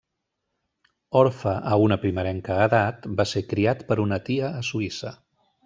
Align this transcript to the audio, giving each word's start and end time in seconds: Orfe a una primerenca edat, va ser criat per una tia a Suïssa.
Orfe 1.19 1.53
a 1.73 1.77
una 1.83 1.99
primerenca 2.05 2.57
edat, 2.65 3.07
va 3.21 3.29
ser 3.35 3.45
criat 3.53 3.87
per 3.93 4.01
una 4.07 4.21
tia 4.31 4.51
a 4.63 4.67
Suïssa. 4.73 5.17